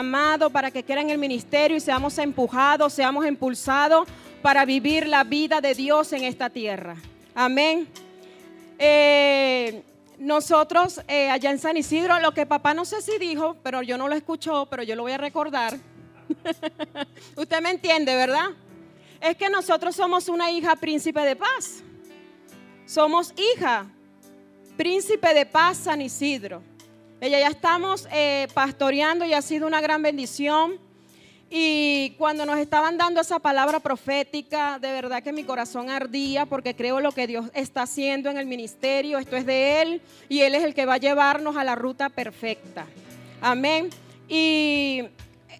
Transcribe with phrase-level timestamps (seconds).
[0.00, 4.06] llamado para que quieran el ministerio y seamos empujados, seamos impulsados
[4.40, 6.94] para vivir la vida de Dios en esta tierra.
[7.34, 7.88] Amén.
[8.78, 9.82] Eh,
[10.20, 13.98] nosotros eh, allá en San Isidro, lo que papá no sé si dijo, pero yo
[13.98, 15.76] no lo escuchó, pero yo lo voy a recordar.
[17.36, 18.50] Usted me entiende, ¿verdad?
[19.20, 21.82] Es que nosotros somos una hija príncipe de paz.
[22.86, 23.86] Somos hija
[24.76, 26.62] príncipe de paz San Isidro.
[27.20, 30.78] Ella ya estamos eh, pastoreando y ha sido una gran bendición.
[31.50, 36.76] Y cuando nos estaban dando esa palabra profética, de verdad que mi corazón ardía porque
[36.76, 39.18] creo lo que Dios está haciendo en el ministerio.
[39.18, 42.08] Esto es de Él y Él es el que va a llevarnos a la ruta
[42.08, 42.86] perfecta.
[43.40, 43.90] Amén.
[44.28, 45.04] Y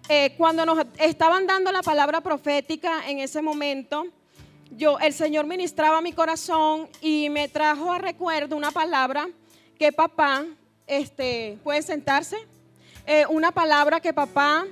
[0.07, 4.05] eh, cuando nos estaban dando la palabra profética en ese momento,
[4.71, 9.27] yo, el Señor ministraba mi corazón y me trajo a recuerdo una palabra
[9.77, 10.45] que papá,
[10.89, 12.35] este, puede sentarse,
[13.05, 14.65] eh, una palabra que papá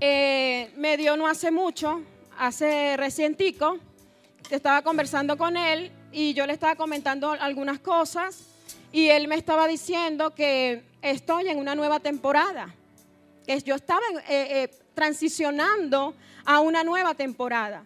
[0.00, 2.02] eh, me dio no hace mucho,
[2.36, 3.78] hace recientico,
[4.50, 8.42] estaba conversando con él y yo le estaba comentando algunas cosas
[8.90, 12.74] y él me estaba diciendo que estoy en una nueva temporada,
[13.46, 17.84] que yo estaba eh, transicionando a una nueva temporada.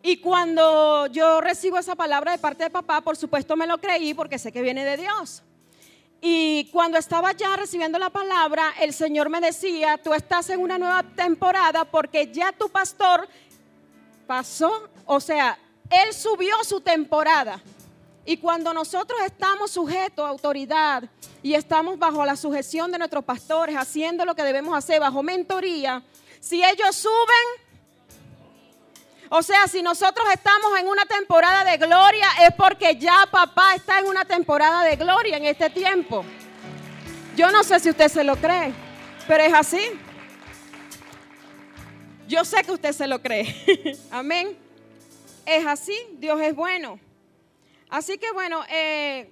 [0.00, 4.14] Y cuando yo recibo esa palabra de parte de papá, por supuesto me lo creí
[4.14, 5.42] porque sé que viene de Dios.
[6.20, 10.78] Y cuando estaba ya recibiendo la palabra, el Señor me decía, tú estás en una
[10.78, 13.26] nueva temporada porque ya tu pastor
[14.26, 17.60] pasó, o sea, él subió su temporada.
[18.26, 21.04] Y cuando nosotros estamos sujetos a autoridad
[21.42, 26.02] y estamos bajo la sujeción de nuestros pastores, haciendo lo que debemos hacer, bajo mentoría,
[26.38, 27.69] si ellos suben,
[29.32, 34.00] o sea, si nosotros estamos en una temporada de gloria es porque ya papá está
[34.00, 36.24] en una temporada de gloria en este tiempo.
[37.36, 38.72] Yo no sé si usted se lo cree,
[39.28, 39.80] pero es así.
[42.26, 43.96] Yo sé que usted se lo cree.
[44.10, 44.58] Amén.
[45.46, 46.98] Es así, Dios es bueno.
[47.88, 49.30] Así que bueno, eh,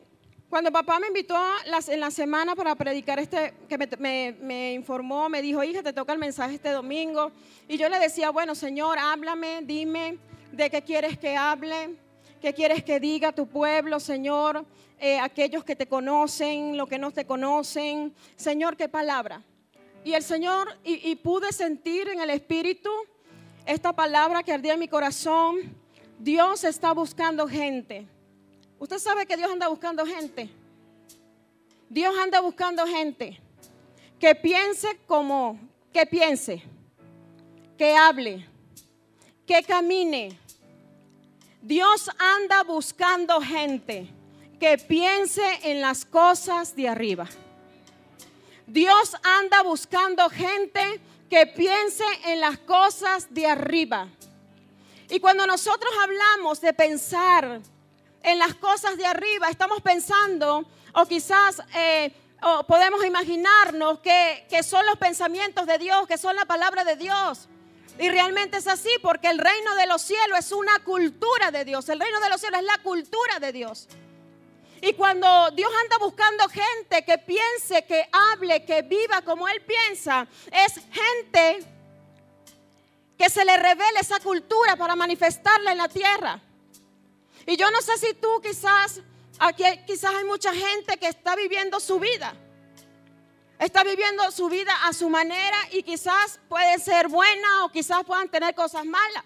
[0.48, 1.36] cuando papá me invitó
[1.88, 6.18] en la semana para predicar este, que me, informó, me dijo, hija, te toca el
[6.18, 7.32] mensaje este domingo.
[7.68, 10.16] Y yo le decía, bueno, Señor, háblame, dime
[10.50, 11.96] de qué quieres que hable,
[12.40, 14.64] qué quieres que diga tu pueblo, Señor,
[14.98, 18.14] eh, aquellos que te conocen, los que no te conocen.
[18.34, 19.42] Señor, qué palabra.
[20.02, 22.90] Y el Señor, y, y pude sentir en el Espíritu
[23.66, 25.76] esta palabra que ardía en mi corazón.
[26.18, 28.06] Dios está buscando gente
[28.78, 30.48] Usted sabe que Dios anda buscando gente.
[31.88, 33.40] Dios anda buscando gente
[34.20, 35.58] que piense como,
[35.92, 36.62] que piense,
[37.76, 38.46] que hable,
[39.46, 40.38] que camine.
[41.62, 44.08] Dios anda buscando gente
[44.60, 47.28] que piense en las cosas de arriba.
[48.66, 51.00] Dios anda buscando gente
[51.30, 54.08] que piense en las cosas de arriba.
[55.08, 57.60] Y cuando nosotros hablamos de pensar
[58.22, 60.64] en las cosas de arriba, estamos pensando,
[60.94, 62.12] o quizás eh,
[62.66, 67.48] podemos imaginarnos que, que son los pensamientos de Dios, que son la palabra de Dios.
[67.98, 71.88] Y realmente es así, porque el reino de los cielos es una cultura de Dios.
[71.88, 73.88] El reino de los cielos es la cultura de Dios.
[74.80, 80.28] Y cuando Dios anda buscando gente que piense, que hable, que viva como Él piensa,
[80.52, 81.66] es gente
[83.18, 86.40] que se le revele esa cultura para manifestarla en la tierra.
[87.48, 89.00] Y yo no sé si tú quizás,
[89.38, 92.34] aquí quizás hay mucha gente que está viviendo su vida.
[93.58, 98.28] Está viviendo su vida a su manera y quizás puede ser buena o quizás puedan
[98.28, 99.24] tener cosas malas.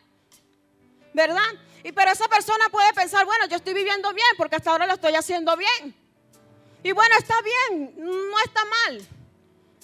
[1.12, 1.50] ¿Verdad?
[1.83, 4.94] Y pero esa persona puede pensar, bueno, yo estoy viviendo bien porque hasta ahora lo
[4.94, 5.93] estoy haciendo bien.
[6.84, 9.04] Y bueno, está bien, no está mal.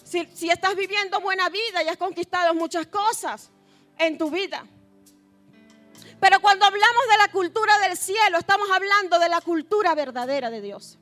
[0.05, 3.51] Si, si estás viviendo buena vida y has conquistado muchas cosas
[3.99, 4.65] en tu vida.
[6.21, 10.61] Pero cuando hablamos de la cultura del cielo, estamos hablando de la cultura verdadera de
[10.61, 10.99] Dios.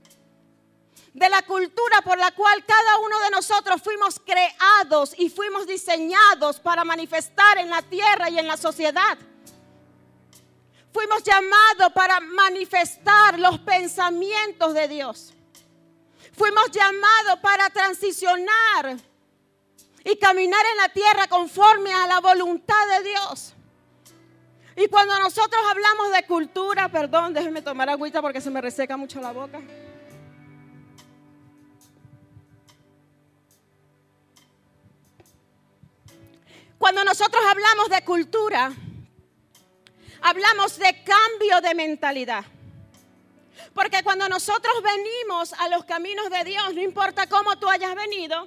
[1.14, 6.60] De la cultura por la cual cada uno de nosotros fuimos creados y fuimos diseñados
[6.60, 9.16] para manifestar en la tierra y en la sociedad.
[10.92, 15.32] Fuimos llamados para manifestar los pensamientos de Dios.
[16.36, 18.98] Fuimos llamados para transicionar
[20.04, 23.55] y caminar en la tierra conforme a la voluntad de Dios.
[24.76, 29.22] Y cuando nosotros hablamos de cultura, perdón, déjenme tomar agüita porque se me reseca mucho
[29.22, 29.58] la boca.
[36.76, 38.70] Cuando nosotros hablamos de cultura,
[40.20, 42.44] hablamos de cambio de mentalidad.
[43.72, 48.46] Porque cuando nosotros venimos a los caminos de Dios, no importa cómo tú hayas venido,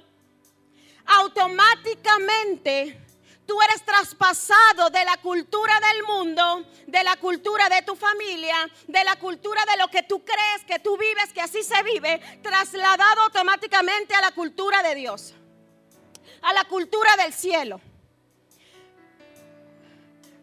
[1.06, 3.09] automáticamente
[3.50, 8.54] tú eres traspasado de la cultura del mundo, de la cultura de tu familia,
[8.86, 12.20] de la cultura de lo que tú crees que tú vives, que así se vive,
[12.44, 15.34] trasladado automáticamente a la cultura de Dios,
[16.42, 17.80] a la cultura del cielo.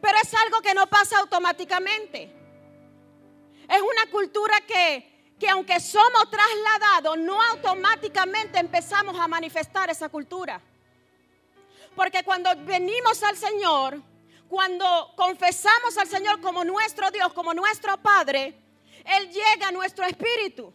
[0.02, 2.24] Pero es algo que no pasa automáticamente.
[3.70, 10.62] Es una cultura que, que aunque somos trasladados, no automáticamente empezamos a manifestar esa cultura.
[11.98, 14.00] Porque cuando venimos al Señor,
[14.48, 18.54] cuando confesamos al Señor como nuestro Dios, como nuestro Padre,
[19.04, 20.72] Él llega a nuestro espíritu.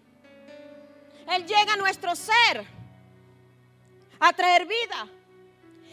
[1.30, 2.66] Él llega a nuestro ser
[4.18, 5.06] a traer vida.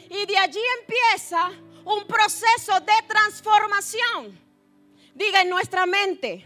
[0.10, 1.52] Y de allí empieza
[1.86, 4.40] un proceso de transformación.
[5.14, 6.44] Diga en nuestra mente.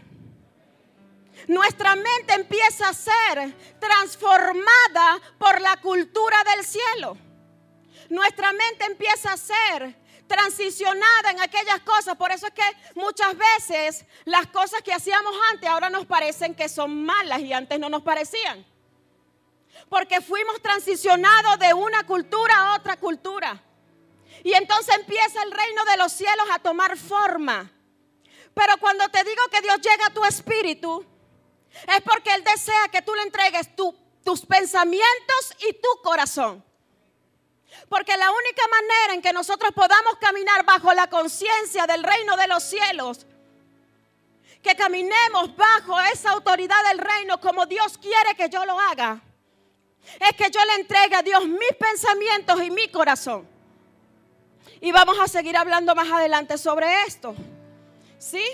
[1.48, 7.23] Nuestra mente empieza a ser transformada por la cultura del cielo.
[8.08, 9.96] Nuestra mente empieza a ser
[10.26, 12.16] transicionada en aquellas cosas.
[12.16, 12.62] Por eso es que
[12.94, 17.78] muchas veces las cosas que hacíamos antes ahora nos parecen que son malas y antes
[17.78, 18.64] no nos parecían.
[19.88, 23.62] Porque fuimos transicionados de una cultura a otra cultura.
[24.42, 27.70] Y entonces empieza el reino de los cielos a tomar forma.
[28.54, 31.04] Pero cuando te digo que Dios llega a tu espíritu,
[31.88, 36.64] es porque Él desea que tú le entregues tus pensamientos y tu corazón.
[37.88, 42.48] Porque la única manera en que nosotros podamos caminar bajo la conciencia del reino de
[42.48, 43.26] los cielos,
[44.62, 49.20] que caminemos bajo esa autoridad del reino como Dios quiere que yo lo haga,
[50.20, 53.46] es que yo le entregue a Dios mis pensamientos y mi corazón.
[54.80, 57.34] Y vamos a seguir hablando más adelante sobre esto.
[58.18, 58.44] ¿Sí?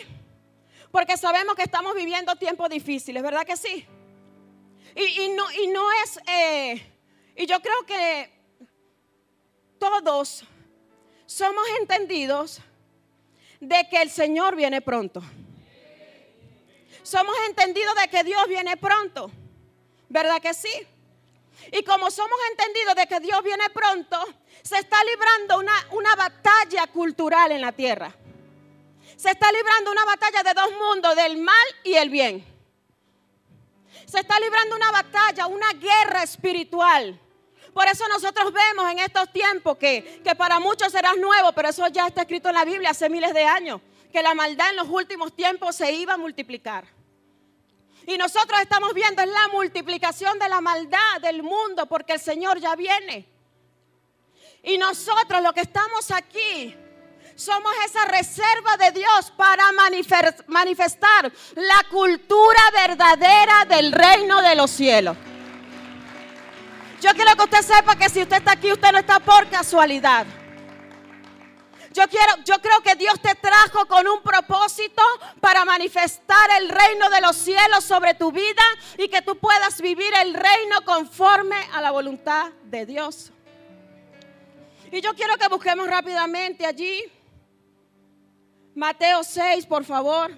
[0.90, 3.86] Porque sabemos que estamos viviendo tiempos difíciles, ¿verdad que sí?
[4.96, 6.94] Y, no, y no, es, eh,
[7.36, 8.39] y yo creo que
[9.80, 10.44] todos
[11.26, 12.60] somos entendidos
[13.58, 15.22] de que el Señor viene pronto.
[17.02, 19.30] Somos entendidos de que Dios viene pronto,
[20.08, 20.70] ¿verdad que sí?
[21.72, 24.18] Y como somos entendidos de que Dios viene pronto,
[24.62, 28.14] se está librando una, una batalla cultural en la tierra.
[29.16, 32.44] Se está librando una batalla de dos mundos, del mal y el bien.
[34.06, 37.18] Se está librando una batalla, una guerra espiritual.
[37.72, 41.86] Por eso nosotros vemos en estos tiempos que, que para muchos será nuevo, pero eso
[41.88, 43.80] ya está escrito en la Biblia hace miles de años,
[44.12, 46.84] que la maldad en los últimos tiempos se iba a multiplicar.
[48.06, 52.74] Y nosotros estamos viendo la multiplicación de la maldad del mundo porque el Señor ya
[52.74, 53.26] viene.
[54.62, 56.76] Y nosotros lo que estamos aquí
[57.36, 59.64] somos esa reserva de Dios para
[60.46, 65.16] manifestar la cultura verdadera del reino de los cielos.
[67.00, 70.26] Yo quiero que usted sepa que si usted está aquí, usted no está por casualidad.
[71.92, 75.02] Yo quiero, yo creo que Dios te trajo con un propósito
[75.40, 78.62] para manifestar el reino de los cielos sobre tu vida
[78.96, 83.32] y que tú puedas vivir el reino conforme a la voluntad de Dios.
[84.92, 87.10] Y yo quiero que busquemos rápidamente allí
[88.74, 90.30] Mateo 6, por favor.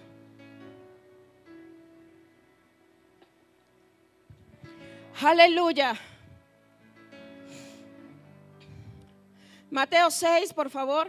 [5.21, 5.97] Aleluya.
[9.73, 11.09] Mateo 6, por favor.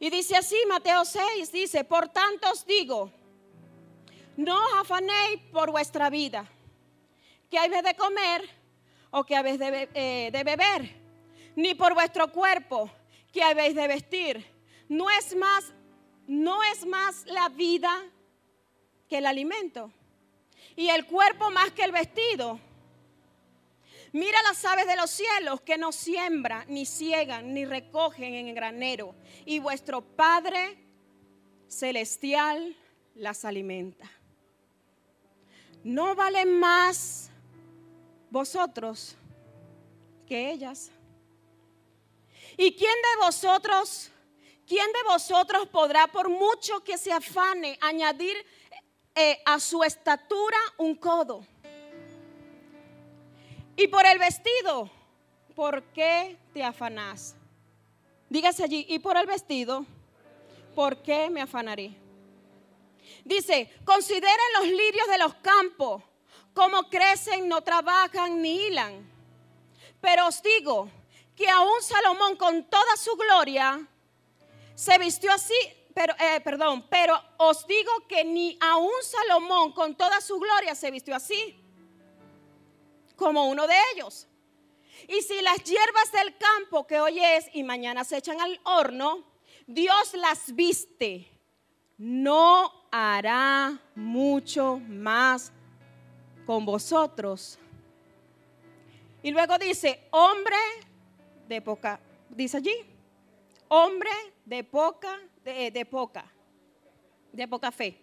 [0.00, 3.12] Y dice así, Mateo 6, dice, por tanto os digo,
[4.36, 6.44] no afanéis por vuestra vida,
[7.48, 8.50] que habéis de comer
[9.12, 10.90] o que habéis de, eh, de beber,
[11.54, 12.90] ni por vuestro cuerpo,
[13.32, 14.44] que habéis de vestir.
[14.88, 15.72] No es más,
[16.26, 18.04] no es más la vida
[19.08, 19.92] que el alimento,
[20.74, 22.58] y el cuerpo más que el vestido.
[24.16, 28.54] Mira las aves de los cielos que no siembran, ni ciegan, ni recogen en el
[28.54, 29.14] granero.
[29.44, 30.82] Y vuestro Padre
[31.68, 32.74] celestial
[33.14, 34.10] las alimenta.
[35.84, 37.28] ¿No valen más
[38.30, 39.16] vosotros
[40.26, 40.90] que ellas?
[42.56, 44.10] ¿Y quién de vosotros,
[44.66, 48.34] quién de vosotros podrá, por mucho que se afane, añadir
[49.14, 51.46] eh, a su estatura un codo?
[53.76, 54.90] Y por el vestido,
[55.54, 57.36] ¿por qué te afanás?
[58.30, 59.84] Dígase allí, y por el vestido,
[60.74, 61.94] ¿por qué me afanaré?
[63.22, 66.02] Dice, consideren los lirios de los campos,
[66.54, 69.06] cómo crecen, no trabajan ni hilan.
[70.00, 70.88] Pero os digo
[71.36, 73.86] que aún Salomón con toda su gloria
[74.74, 75.54] se vistió así,
[75.94, 80.90] pero, eh, perdón, pero os digo que ni aún Salomón con toda su gloria se
[80.90, 81.62] vistió así
[83.16, 84.28] como uno de ellos.
[85.08, 89.24] Y si las hierbas del campo que hoy es y mañana se echan al horno,
[89.66, 91.28] Dios las viste,
[91.98, 95.52] no hará mucho más
[96.44, 97.58] con vosotros.
[99.22, 100.56] Y luego dice, hombre
[101.48, 102.74] de poca, dice allí,
[103.68, 104.10] hombre
[104.44, 106.24] de poca, de, poca,
[107.32, 108.00] de poca fe.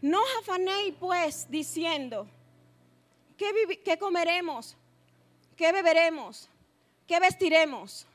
[0.00, 2.28] No afanéis pues diciendo,
[3.42, 4.76] ¿qué, ¿qué comeremos?
[5.56, 6.48] ¿Qué beberemos?
[7.06, 8.06] ¿Qué vestiremos?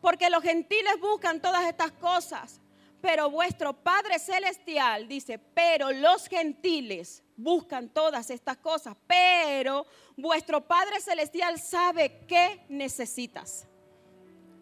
[0.00, 2.60] Porque los gentiles buscan todas estas cosas,
[3.00, 9.86] pero vuestro Padre Celestial dice, pero los gentiles buscan todas estas cosas, pero
[10.16, 13.66] vuestro Padre Celestial sabe qué necesitas.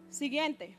[0.09, 0.77] Siguiente.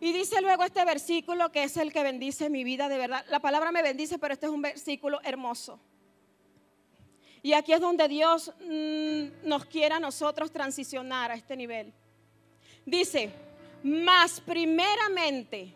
[0.00, 3.24] Y dice luego este versículo que es el que bendice mi vida de verdad.
[3.28, 5.80] La palabra me bendice, pero este es un versículo hermoso.
[7.44, 11.92] Y aquí es donde Dios mm, nos quiere a nosotros transicionar a este nivel.
[12.86, 13.30] Dice,
[13.82, 15.74] más primeramente,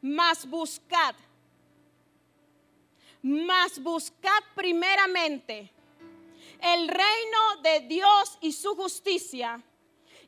[0.00, 1.16] más buscad,
[3.20, 5.68] más buscad primeramente
[6.60, 9.60] el reino de Dios y su justicia,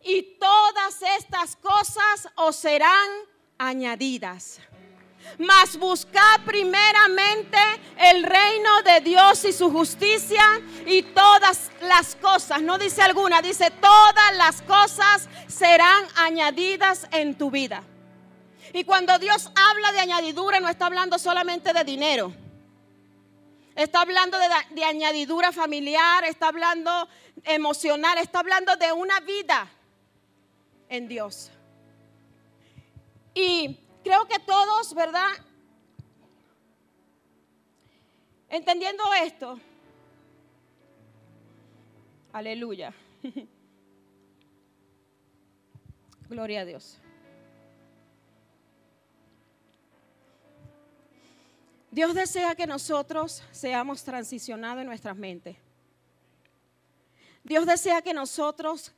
[0.02, 3.09] y todas estas cosas os serán
[3.57, 4.59] añadidas.
[5.39, 7.59] Mas buscad primeramente
[7.99, 10.43] el reino de Dios y su justicia
[10.87, 17.50] y todas las cosas, no dice alguna, dice todas las cosas serán añadidas en tu
[17.50, 17.83] vida.
[18.73, 22.33] Y cuando Dios habla de añadidura, no está hablando solamente de dinero.
[23.75, 27.09] Está hablando de, de añadidura familiar, está hablando
[27.45, 29.69] emocional, está hablando de una vida
[30.89, 31.50] en Dios.
[33.35, 35.28] Y creo que todos, ¿verdad?
[38.49, 39.61] Entendiendo esto,
[42.33, 42.92] aleluya.
[46.28, 46.99] Gloria a Dios.
[51.90, 55.57] Dios desea que nosotros seamos transicionados en nuestras mentes.
[57.42, 58.92] Dios desea que nosotros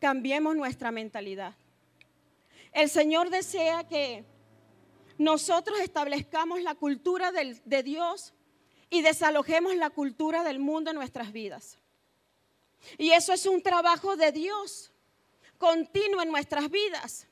[0.00, 1.54] cambiemos nuestra mentalidad.
[2.72, 4.24] El Señor desea que
[5.18, 8.32] nosotros establezcamos la cultura de Dios
[8.88, 11.78] y desalojemos la cultura del mundo en nuestras vidas.
[12.96, 14.92] Y eso es un trabajo de Dios
[15.58, 17.26] continuo en nuestras vidas.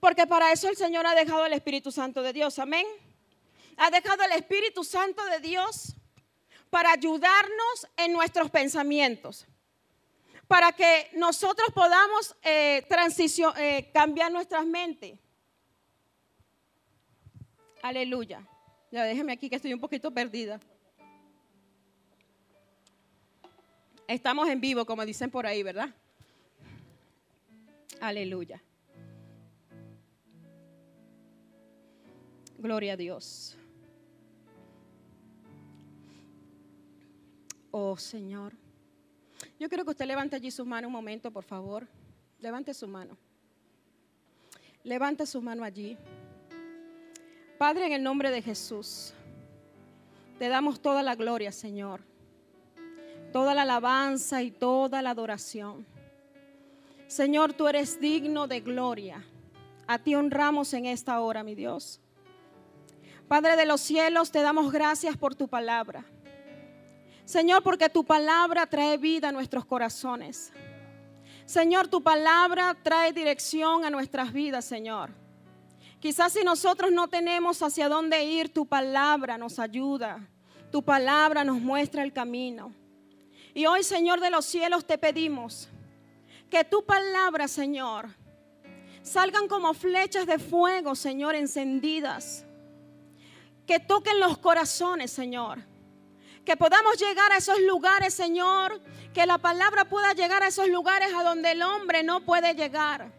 [0.00, 2.58] Porque para eso el Señor ha dejado el Espíritu Santo de Dios.
[2.58, 2.86] Amén.
[3.76, 5.94] Ha dejado el Espíritu Santo de Dios
[6.68, 9.46] para ayudarnos en nuestros pensamientos
[10.50, 15.16] para que nosotros podamos eh, eh, cambiar nuestras mentes.
[17.82, 18.46] Aleluya.
[18.90, 20.60] Ya déjeme aquí que estoy un poquito perdida.
[24.08, 25.94] Estamos en vivo, como dicen por ahí, ¿verdad?
[28.00, 28.60] Aleluya.
[32.58, 33.56] Gloria a Dios.
[37.70, 38.52] Oh Señor.
[39.58, 41.86] Yo quiero que usted levante allí su mano un momento, por favor.
[42.40, 43.16] Levante su mano.
[44.82, 45.96] Levante su mano allí.
[47.60, 49.12] Padre, en el nombre de Jesús,
[50.38, 52.00] te damos toda la gloria, Señor.
[53.34, 55.84] Toda la alabanza y toda la adoración.
[57.06, 59.22] Señor, tú eres digno de gloria.
[59.86, 62.00] A ti honramos en esta hora, mi Dios.
[63.28, 66.02] Padre de los cielos, te damos gracias por tu palabra.
[67.26, 70.50] Señor, porque tu palabra trae vida a nuestros corazones.
[71.44, 75.10] Señor, tu palabra trae dirección a nuestras vidas, Señor.
[76.00, 80.26] Quizás si nosotros no tenemos hacia dónde ir, tu palabra nos ayuda.
[80.72, 82.72] Tu palabra nos muestra el camino.
[83.54, 85.68] Y hoy, Señor de los cielos, te pedimos
[86.48, 88.08] que tu palabra, Señor,
[89.02, 92.44] salgan como flechas de fuego, Señor, encendidas.
[93.66, 95.70] Que toquen los corazones, Señor
[96.44, 98.80] que podamos llegar a esos lugares, Señor,
[99.12, 103.12] que la palabra pueda llegar a esos lugares a donde el hombre no puede llegar.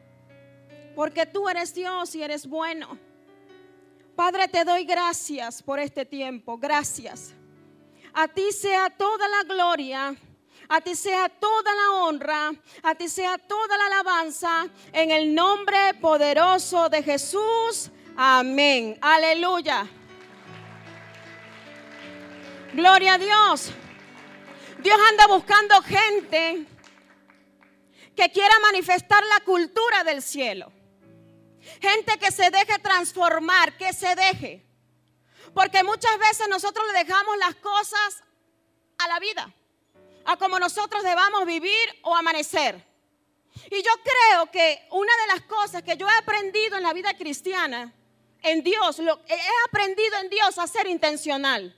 [1.02, 2.96] Porque tú eres Dios y eres bueno.
[4.16, 6.60] Padre, te doy gracias por este tiempo.
[6.60, 7.34] Gracias.
[8.14, 10.16] A ti sea toda la gloria.
[10.70, 12.52] A ti sea toda la honra,
[12.84, 17.90] a ti sea toda la alabanza, en el nombre poderoso de Jesús.
[18.16, 18.96] Amén.
[19.02, 19.88] Aleluya.
[22.76, 23.72] Gloria a Dios.
[24.84, 26.64] Dios anda buscando gente
[28.16, 30.72] que quiera manifestar la cultura del cielo.
[31.82, 34.66] Gente que se deje transformar, que se deje.
[35.54, 38.24] Porque muchas veces nosotros le dejamos las cosas
[38.98, 39.54] a la vida.
[40.24, 42.86] a cómo nosotros debamos vivir o amanecer.
[43.72, 47.16] Y yo creo que una de las cosas que yo he aprendido en la vida
[47.16, 47.92] cristiana,
[48.44, 51.76] en Dios, lo, he aprendido en Dios a ser intencional.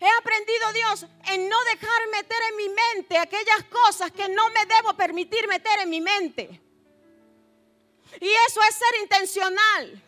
[0.00, 4.64] He aprendido, Dios, en no dejar meter en mi mente aquellas cosas que no me
[4.66, 6.60] debo permitir meter en mi mente.
[8.18, 10.02] Y eso es ser intencional.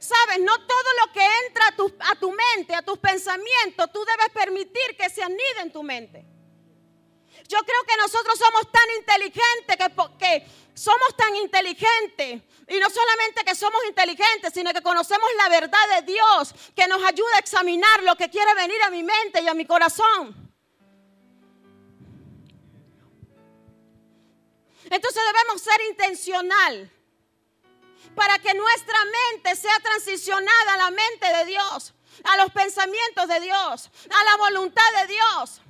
[0.00, 4.04] Sabes, no todo lo que entra a tu, a tu, mente, a tus pensamientos, tú
[4.04, 6.24] debes permitir que se anide en tu mente.
[7.48, 12.42] Yo creo que nosotros somos tan inteligentes que, que somos tan inteligentes.
[12.66, 17.02] Y no solamente que somos inteligentes, sino que conocemos la verdad de Dios que nos
[17.04, 20.34] ayuda a examinar lo que quiere venir a mi mente y a mi corazón.
[24.90, 26.90] Entonces debemos ser intencional
[28.14, 31.94] para que nuestra mente sea transicionada a la mente de Dios,
[32.24, 35.60] a los pensamientos de Dios, a la voluntad de Dios.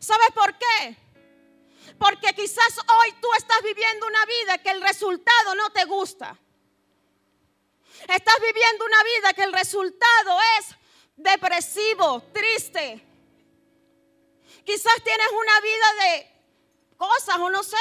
[0.00, 0.96] ¿Sabes por qué?
[1.98, 6.38] Porque quizás hoy tú estás viviendo una vida que el resultado no te gusta.
[8.08, 10.76] Estás viviendo una vida que el resultado es
[11.16, 13.06] depresivo, triste.
[14.64, 16.34] Quizás tienes una vida de
[16.96, 17.76] cosas o no sé,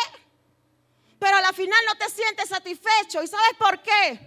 [1.24, 3.24] pero a la final no te sientes satisfecho.
[3.24, 4.20] ¿Y sabes por qué?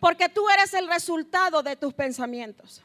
[0.00, 2.80] Porque tú eres el resultado de tus pensamientos.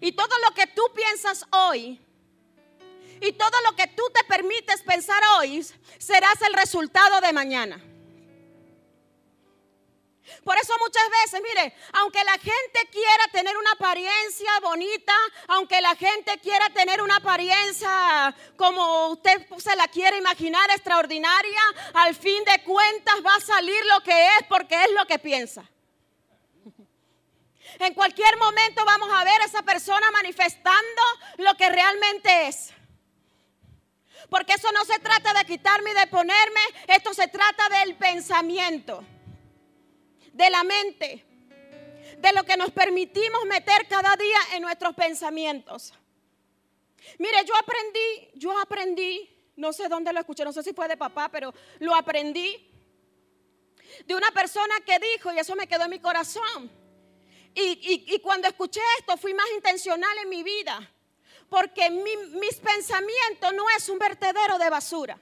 [0.00, 2.00] Y todo lo que tú piensas hoy
[3.20, 5.64] y todo lo que tú te permites pensar hoy
[5.98, 7.80] serás el resultado de mañana.
[10.44, 15.14] Por eso muchas veces, mire, aunque la gente quiera tener una apariencia bonita,
[15.48, 21.60] aunque la gente quiera tener una apariencia como usted se la quiere imaginar extraordinaria,
[21.94, 25.64] al fin de cuentas va a salir lo que es porque es lo que piensa.
[27.78, 31.02] En cualquier momento vamos a ver a esa persona manifestando
[31.38, 32.72] lo que realmente es.
[34.30, 39.04] Porque eso no se trata de quitarme y de ponerme, esto se trata del pensamiento,
[40.36, 41.24] de la mente,
[42.18, 45.94] de lo que nos permitimos meter cada día en nuestros pensamientos.
[47.18, 50.96] Mire, yo aprendí, yo aprendí, no sé dónde lo escuché, no sé si fue de
[50.98, 52.70] papá, pero lo aprendí
[54.04, 56.70] de una persona que dijo, y eso me quedó en mi corazón,
[57.54, 60.92] y, cuando escuché esto fui más intencional en mi vida,
[61.48, 65.18] porque mis pensamientos no es un vertedero de basura.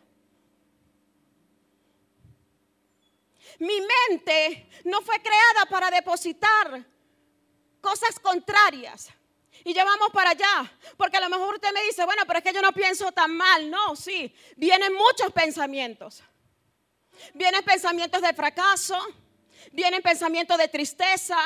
[3.58, 6.84] Mi mente no fue creada para depositar
[7.80, 9.10] cosas contrarias.
[9.64, 10.72] Y llevamos para allá.
[10.96, 13.34] Porque a lo mejor usted me dice, bueno, pero es que yo no pienso tan
[13.34, 13.70] mal.
[13.70, 14.34] No, sí.
[14.56, 16.22] Vienen muchos pensamientos.
[17.32, 18.98] Vienen pensamientos de fracaso.
[19.72, 21.38] Vienen pensamientos de tristeza.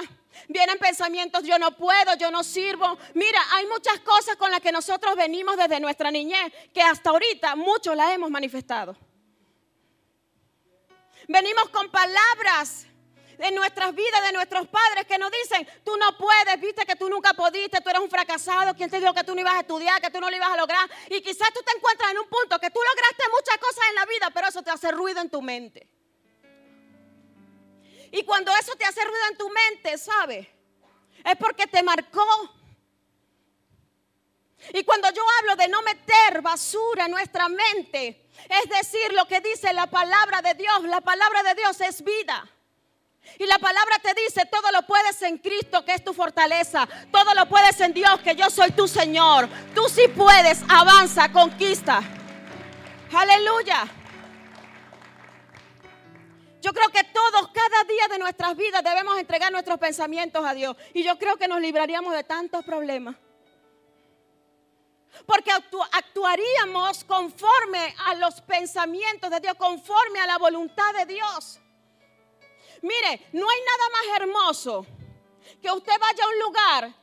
[0.49, 2.99] Vienen pensamientos, yo no puedo, yo no sirvo.
[3.15, 7.57] Mira, hay muchas cosas con las que nosotros venimos desde nuestra niñez que hasta ahorita
[7.57, 8.97] muchos las hemos manifestado.
[11.29, 12.87] Venimos con palabras
[13.37, 17.09] de nuestras vidas, de nuestros padres que nos dicen, tú no puedes, viste que tú
[17.11, 20.01] nunca pudiste, tú eres un fracasado, ¿quién te dijo que tú no ibas a estudiar,
[20.01, 20.91] que tú no lo ibas a lograr?
[21.11, 24.07] Y quizás tú te encuentras en un punto que tú lograste muchas cosas en la
[24.07, 25.87] vida, pero eso te hace ruido en tu mente.
[28.11, 30.49] Y cuando eso te hace ruido en tu mente, ¿sabes?
[31.25, 32.25] Es porque te marcó.
[34.73, 39.41] Y cuando yo hablo de no meter basura en nuestra mente, es decir, lo que
[39.41, 42.49] dice la palabra de Dios, la palabra de Dios es vida.
[43.39, 46.89] Y la palabra te dice, todo lo puedes en Cristo, que es tu fortaleza.
[47.13, 49.49] Todo lo puedes en Dios, que yo soy tu Señor.
[49.75, 52.01] Tú sí puedes, avanza, conquista.
[53.13, 53.87] Aleluya.
[56.61, 60.77] Yo creo que todos, cada día de nuestras vidas, debemos entregar nuestros pensamientos a Dios.
[60.95, 63.15] Y yo creo que nos libraríamos de tantos problemas.
[65.27, 71.61] Porque actuaríamos conforme a los pensamientos de Dios, conforme a la voluntad de Dios.
[72.83, 74.87] Mire, no hay nada más hermoso
[75.61, 76.95] que usted vaya a un lugar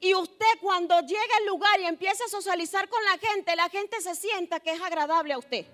[0.00, 4.00] y usted cuando llegue al lugar y empiece a socializar con la gente, la gente
[4.00, 5.66] se sienta que es agradable a usted.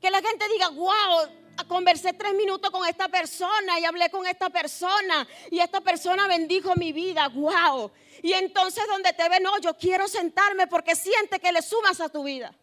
[0.00, 1.28] Que la gente diga, wow,
[1.64, 6.74] conversé tres minutos con esta persona y hablé con esta persona y esta persona bendijo
[6.76, 7.90] mi vida, wow.
[8.22, 12.08] Y entonces donde te ve, no, yo quiero sentarme porque siente que le sumas a
[12.08, 12.54] tu vida,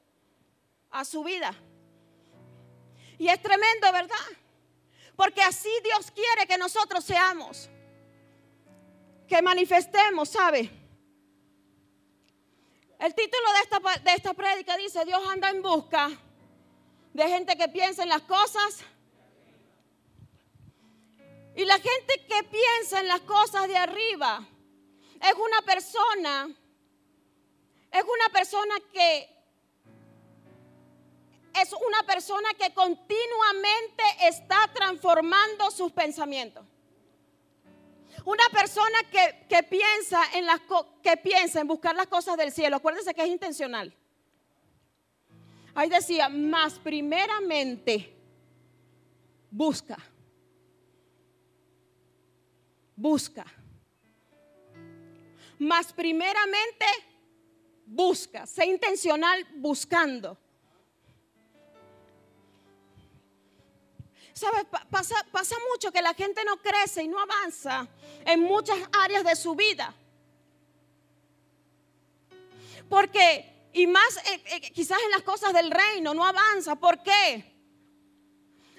[0.92, 1.54] a su vida.
[3.18, 4.16] Y es tremendo, ¿verdad?
[5.16, 7.70] Porque así Dios quiere que nosotros seamos,
[9.28, 10.70] que manifestemos, ¿sabe?
[13.00, 16.10] El título de esta, de esta prédica dice, Dios anda en busca
[17.14, 18.84] de gente que piensa en las cosas
[21.56, 24.48] Y la gente que piensa en las cosas de arriba
[25.22, 26.50] es una persona,
[27.92, 29.30] es una persona que
[31.62, 36.66] es una persona que continuamente está transformando sus pensamientos.
[38.26, 40.60] Una persona que, piensa en las
[41.04, 43.96] que piensa en buscar las cosas del cielo, acuérdense que es intencional.
[45.76, 48.16] Ahí decía, más primeramente
[49.50, 49.98] busca.
[52.96, 53.46] Busca.
[55.58, 56.86] Más primeramente
[57.86, 58.46] busca.
[58.46, 60.38] Sé intencional buscando.
[64.34, 64.66] ¿Sabes?
[64.90, 67.88] Pasa, pasa mucho que la gente no crece y no avanza
[68.26, 69.94] en muchas áreas de su vida.
[72.90, 76.76] Porque, y más eh, eh, quizás en las cosas del reino, no avanza.
[76.76, 77.52] ¿Por qué?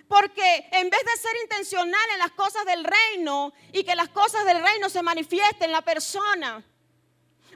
[0.08, 4.44] Porque en vez de ser intencional en las cosas del reino y que las cosas
[4.44, 6.64] del reino se manifiesten en la persona,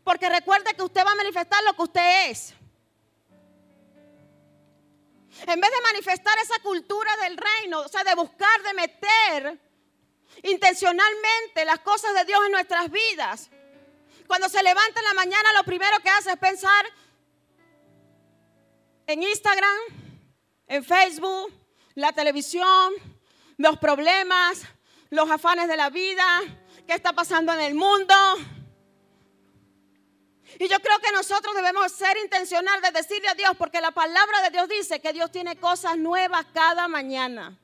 [0.02, 2.54] porque recuerde que usted va a manifestar lo que usted es.
[5.46, 9.60] En vez de manifestar esa cultura del reino, o sea, de buscar, de meter
[10.42, 13.50] intencionalmente las cosas de Dios en nuestras vidas.
[14.26, 16.84] Cuando se levanta en la mañana, lo primero que hace es pensar
[19.08, 19.78] en Instagram,
[20.66, 21.50] en Facebook,
[21.94, 22.92] la televisión,
[23.56, 24.60] los problemas,
[25.08, 26.24] los afanes de la vida,
[26.86, 28.14] qué está pasando en el mundo.
[30.58, 34.42] Y yo creo que nosotros debemos ser intencionales de decirle a Dios, porque la palabra
[34.42, 37.58] de Dios dice que Dios tiene cosas nuevas cada mañana.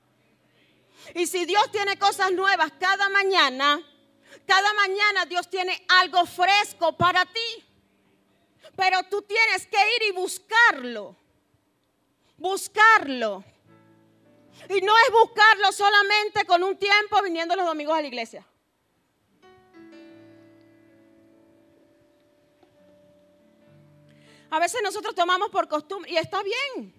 [1.15, 3.83] Y si Dios tiene cosas nuevas cada mañana,
[4.47, 7.65] cada mañana Dios tiene algo fresco para ti.
[8.77, 11.19] Pero tú tienes que ir y buscarlo.
[12.37, 13.45] Buscarlo.
[14.69, 18.47] Y no es buscarlo solamente con un tiempo viniendo los domingos a la iglesia.
[24.55, 26.95] A veces nosotros tomamos por costumbre, y está bien,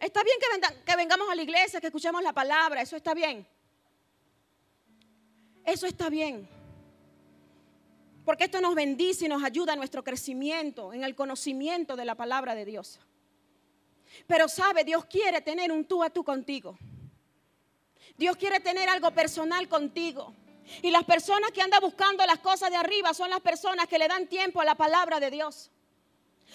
[0.00, 0.38] está bien
[0.86, 3.46] que, vengamos a la iglesia, que escuchemos la palabra, eso está bien.
[5.62, 6.48] Eso está bien.
[8.24, 12.14] Porque esto nos bendice y nos ayuda en nuestro crecimiento, en el conocimiento de la
[12.14, 12.98] palabra de Dios.
[14.26, 16.78] Pero sabe, Dios quiere tener un tú a tú contigo.
[18.16, 20.34] Dios quiere tener algo personal contigo.
[20.82, 24.08] Y las personas que andan buscando las cosas de arriba son las personas que le
[24.08, 25.70] dan tiempo a la palabra de Dios.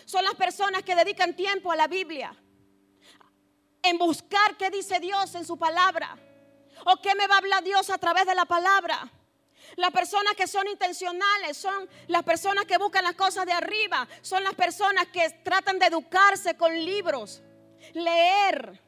[0.06, 2.36] Son las personas que dedican tiempo a la Biblia,
[3.82, 6.18] en buscar qué dice Dios en su palabra,
[6.86, 9.12] o qué me va a hablar Dios a través de la palabra.
[9.76, 14.44] Las personas que son intencionales son las personas que buscan las cosas de arriba, son
[14.44, 17.42] las personas que tratan de educarse con libros,
[17.94, 18.82] leer.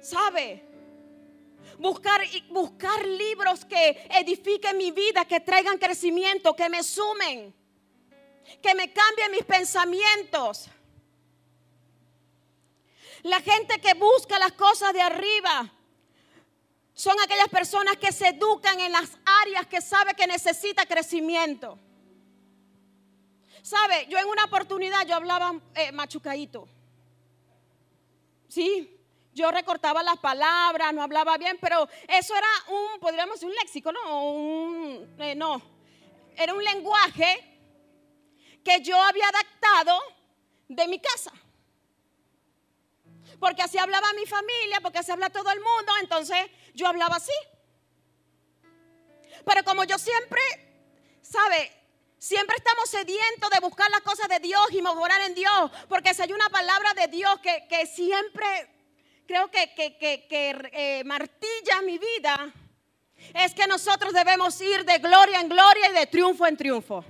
[0.00, 0.64] ¿Sabe?
[1.78, 7.54] Buscar, buscar libros que edifiquen mi vida, que traigan crecimiento, que me sumen
[8.62, 10.68] que me cambie mis pensamientos.
[13.22, 15.72] La gente que busca las cosas de arriba
[16.94, 21.78] son aquellas personas que se educan en las áreas que sabe que necesita crecimiento.
[23.62, 24.06] ¿Sabe?
[24.08, 26.68] Yo en una oportunidad yo hablaba eh, machucadito.
[28.48, 28.94] Sí,
[29.32, 33.90] yo recortaba las palabras, no hablaba bien, pero eso era un, podríamos decir, un léxico,
[33.90, 34.30] ¿no?
[34.30, 35.60] Un, eh, no,
[36.36, 37.58] era un lenguaje
[38.62, 39.98] que yo había adaptado
[40.68, 41.32] de mi casa.
[43.44, 46.38] Porque así hablaba mi familia, porque así habla todo el mundo, entonces
[46.72, 47.34] yo hablaba así.
[49.44, 50.40] Pero como yo siempre,
[51.20, 51.70] ¿sabe?
[52.18, 56.22] Siempre estamos sedientos de buscar las cosas de Dios y mejorar en Dios, porque si
[56.22, 58.46] hay una palabra de Dios que, siempre
[59.26, 62.50] creo que, que, eh, martilla mi vida,
[63.34, 67.04] es que nosotros debemos ir de gloria en gloria y de triunfo en triunfo.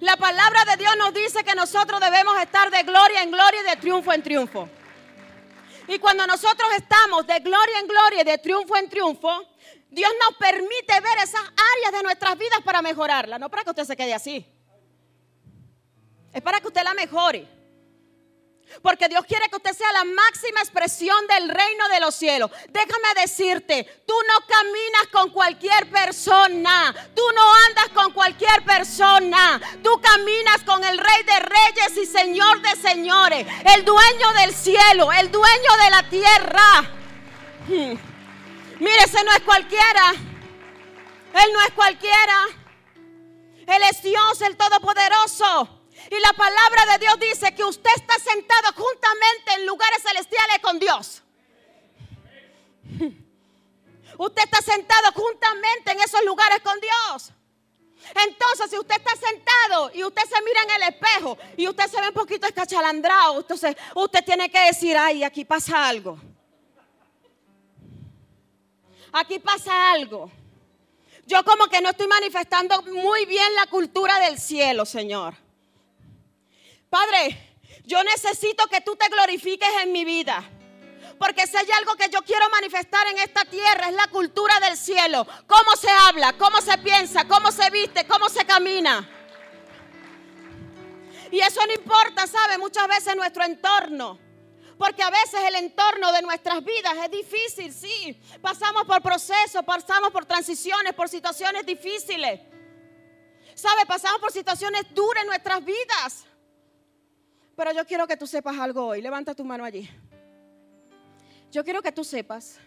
[0.00, 3.70] La palabra de Dios nos dice que nosotros debemos estar de gloria en gloria y
[3.70, 4.68] de triunfo en triunfo.
[5.88, 9.48] Y cuando nosotros estamos de gloria en gloria y de triunfo en triunfo,
[9.90, 13.38] Dios nos permite ver esas áreas de nuestras vidas para mejorarla.
[13.38, 14.46] No para que usted se quede así.
[16.32, 17.46] Es para que usted la mejore.
[18.80, 22.50] Porque Dios quiere que usted sea la máxima expresión del reino de los cielos.
[22.70, 26.94] Déjame decirte, tú no caminas con cualquier persona.
[27.14, 29.60] Tú no andas con cualquier persona.
[29.82, 33.46] Tú caminas con el rey de reyes y señor de señores.
[33.64, 36.90] El dueño del cielo, el dueño de la tierra.
[37.68, 38.12] Hmm.
[38.80, 40.12] Mire, ese no es cualquiera.
[40.12, 42.46] Él no es cualquiera.
[43.66, 45.81] Él es Dios, el Todopoderoso.
[46.12, 50.78] Y la palabra de Dios dice que usted está sentado juntamente en lugares celestiales con
[50.78, 51.22] Dios.
[54.18, 57.32] Usted está sentado juntamente en esos lugares con Dios.
[58.26, 61.98] Entonces, si usted está sentado y usted se mira en el espejo y usted se
[61.98, 66.20] ve un poquito escachalandrado, entonces usted tiene que decir, ay, aquí pasa algo.
[69.12, 70.30] Aquí pasa algo.
[71.24, 75.34] Yo como que no estoy manifestando muy bien la cultura del cielo, Señor.
[76.92, 80.44] Padre, yo necesito que tú te glorifiques en mi vida.
[81.18, 84.76] Porque si hay algo que yo quiero manifestar en esta tierra es la cultura del
[84.76, 85.26] cielo.
[85.46, 89.08] Cómo se habla, cómo se piensa, cómo se viste, cómo se camina.
[91.30, 92.58] Y eso no importa, ¿sabe?
[92.58, 94.18] Muchas veces nuestro entorno.
[94.76, 98.20] Porque a veces el entorno de nuestras vidas es difícil, sí.
[98.42, 102.38] Pasamos por procesos, pasamos por transiciones, por situaciones difíciles.
[103.54, 103.86] ¿Sabe?
[103.86, 106.26] Pasamos por situaciones duras en nuestras vidas.
[107.62, 109.00] Pero yo quiero que tú sepas algo hoy.
[109.00, 109.88] Levanta tu mano allí.
[111.52, 112.58] Yo quiero que tú sepas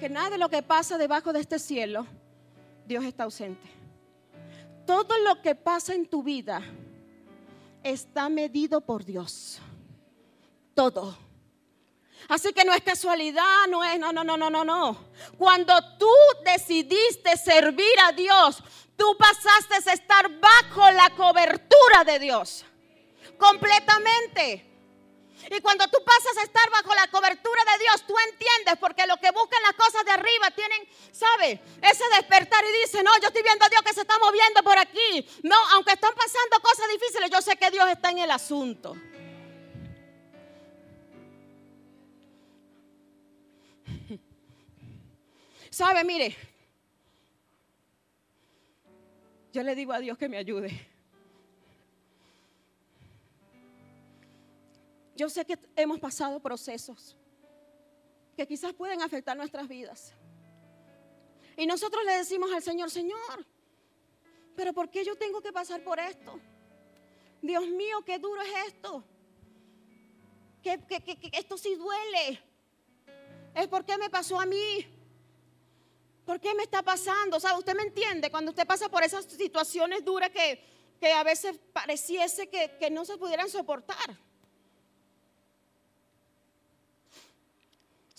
[0.00, 2.06] que nada de lo que pasa debajo de este cielo,
[2.86, 3.68] Dios está ausente.
[4.86, 6.62] Todo lo que pasa en tu vida
[7.82, 9.60] está medido por Dios.
[10.72, 11.14] Todo.
[12.30, 14.96] Así que no es casualidad, no es, no, no, no, no, no.
[15.36, 16.08] Cuando tú
[16.46, 18.64] decidiste servir a Dios,
[18.96, 22.64] tú pasaste a estar bajo la cobertura de Dios.
[23.42, 24.64] Completamente.
[25.50, 29.18] Y cuando tú pasas a estar bajo la cobertura de Dios, tú entiendes, porque los
[29.18, 31.60] que buscan las cosas de arriba tienen, ¿sabe?
[31.82, 34.78] Ese despertar y dicen, no, yo estoy viendo a Dios que se está moviendo por
[34.78, 35.28] aquí.
[35.42, 38.94] No, aunque están pasando cosas difíciles, yo sé que Dios está en el asunto.
[45.70, 46.04] ¿Sabe?
[46.04, 46.36] Mire,
[49.52, 50.91] yo le digo a Dios que me ayude.
[55.22, 57.16] Yo sé que hemos pasado procesos
[58.36, 60.12] que quizás pueden afectar nuestras vidas.
[61.56, 63.46] Y nosotros le decimos al Señor, Señor,
[64.56, 66.40] pero ¿por qué yo tengo que pasar por esto?
[67.40, 69.04] Dios mío, qué duro es esto.
[70.60, 70.80] Que,
[71.34, 72.42] esto sí duele.
[73.54, 74.84] Es porque me pasó a mí.
[76.26, 77.36] ¿Por qué me está pasando?
[77.36, 80.60] O sea, usted me entiende cuando usted pasa por esas situaciones duras que,
[80.98, 84.18] que a veces pareciese que, que no se pudieran soportar.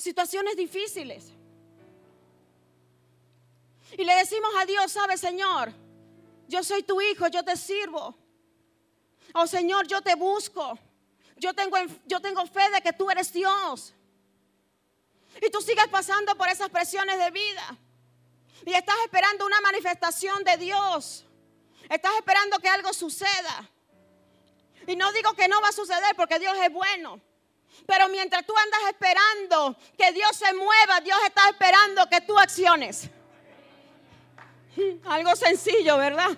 [0.04, 1.32] Situaciones difíciles.
[3.98, 5.72] Y le decimos a Dios, sabe Señor,
[6.48, 8.16] yo soy tu hijo, yo te sirvo.
[9.34, 10.78] Oh Señor, yo te busco.
[11.38, 13.94] Yo tengo, yo tengo fe de que tú eres Dios.
[15.42, 17.78] Y tú sigues pasando por esas presiones de vida.
[18.66, 21.26] Y estás esperando una manifestación de Dios.
[21.90, 23.70] Estás esperando que algo suceda.
[24.86, 27.22] Y no digo que no va a suceder porque Dios es bueno.
[27.86, 33.10] Pero mientras tú andas esperando que Dios se mueva, Dios está esperando que tú acciones.
[35.06, 36.38] Algo sencillo, ¿verdad?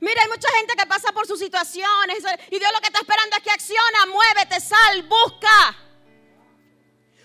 [0.00, 2.18] Mira, hay mucha gente que pasa por sus situaciones
[2.50, 5.76] y Dios lo que está esperando es que acciona, muévete, sal, busca.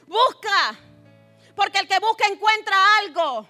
[0.08, 0.80] Busca.
[1.56, 3.48] Porque el que busca encuentra algo.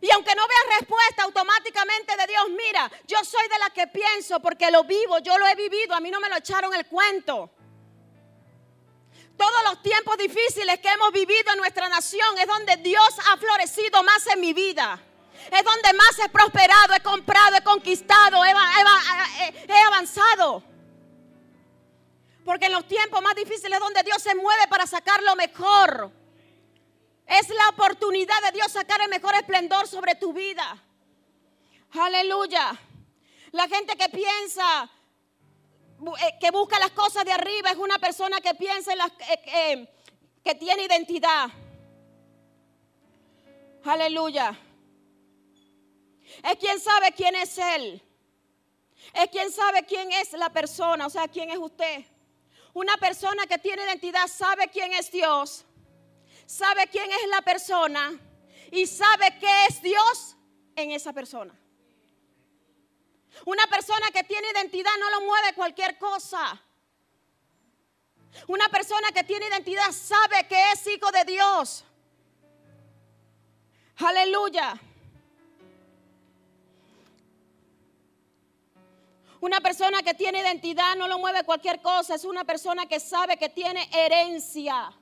[0.00, 4.40] Y aunque no vea respuesta automáticamente de Dios, mira, yo soy de la que pienso
[4.40, 7.50] porque lo vivo, yo lo he vivido, a mí no me lo echaron el cuento.
[9.36, 14.02] Todos los tiempos difíciles que hemos vivido en nuestra nación es donde Dios ha florecido
[14.02, 15.02] más en mi vida.
[15.50, 20.62] Es donde más he prosperado, he comprado, he conquistado, he, he avanzado.
[22.44, 26.10] Porque en los tiempos más difíciles es donde Dios se mueve para sacar lo mejor.
[27.26, 30.82] Es la oportunidad de Dios sacar el mejor esplendor sobre tu vida.
[31.90, 32.78] Aleluya.
[33.50, 34.88] La gente que piensa,
[36.20, 39.42] eh, que busca las cosas de arriba, es una persona que piensa en las, eh,
[39.46, 39.94] eh,
[40.44, 41.48] que tiene identidad.
[43.84, 44.56] Aleluya.
[46.44, 48.02] Es quien sabe quién es Él.
[49.14, 52.04] Es quien sabe quién es la persona, o sea, quién es usted.
[52.72, 55.64] Una persona que tiene identidad sabe quién es Dios
[56.46, 58.18] sabe quién es la persona
[58.70, 60.36] y sabe qué es Dios
[60.76, 61.54] en esa persona.
[63.44, 66.60] Una persona que tiene identidad no lo mueve cualquier cosa.
[68.46, 71.84] Una persona que tiene identidad sabe que es hijo de Dios.
[73.98, 74.80] Aleluya.
[79.40, 82.14] Una persona que tiene identidad no lo mueve cualquier cosa.
[82.14, 84.92] Es una persona que sabe que tiene herencia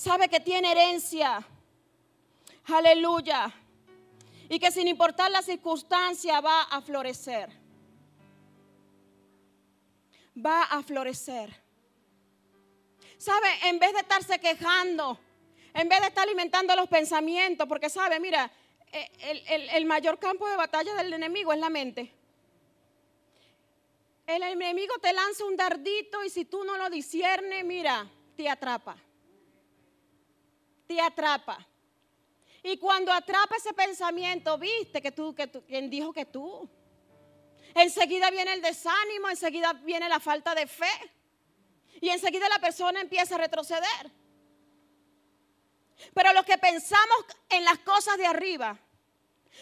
[0.00, 1.46] sabe que tiene herencia.
[2.64, 3.52] Aleluya.
[4.48, 7.60] Y que sin importar la circunstancia va a florecer.
[10.34, 11.50] va a florecer.
[13.18, 13.48] ¿Sabe?
[13.64, 15.18] En vez de estarse quejando,
[15.74, 18.50] en vez de estar alimentando los pensamientos, porque sabe, mira,
[18.92, 22.10] eh, el, mayor campo de batalla del enemigo es la mente.
[24.26, 28.96] El enemigo te lanza un dardito y si tú no lo disiernes, mira, te atrapa.
[30.90, 31.64] Te atrapa.
[32.64, 36.68] Y cuando atrapa ese pensamiento, viste que tú, que tú, ¿quién dijo que tú?
[37.76, 41.12] Enseguida viene el desánimo, enseguida viene la falta de fe.
[42.00, 44.10] Y enseguida la persona empieza a retroceder.
[46.12, 48.76] Pero lo que pensamos en las cosas de arriba,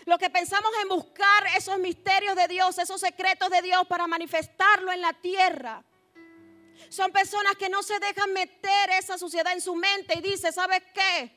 [0.07, 4.91] lo que pensamos en buscar esos misterios de Dios, esos secretos de Dios para manifestarlo
[4.93, 5.85] en la tierra,
[6.89, 10.83] son personas que no se dejan meter esa suciedad en su mente y dice, ¿sabes
[10.95, 11.31] qué?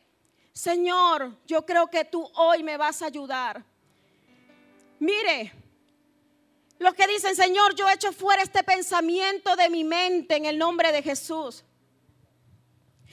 [0.54, 3.64] Señor, yo creo que tú hoy me vas a ayudar.
[5.00, 5.54] Mire,
[6.78, 10.92] los que dicen, Señor, yo echo fuera este pensamiento de mi mente en el nombre
[10.92, 11.64] de Jesús.